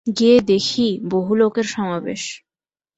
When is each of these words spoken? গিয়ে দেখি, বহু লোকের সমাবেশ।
গিয়ে 0.07 0.37
দেখি, 0.41 0.87
বহু 1.05 1.31
লোকের 1.35 1.67
সমাবেশ। 1.67 2.21